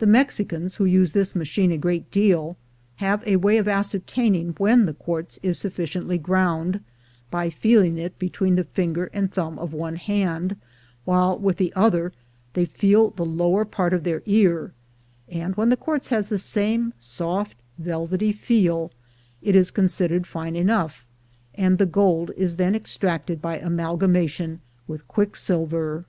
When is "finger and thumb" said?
8.64-9.60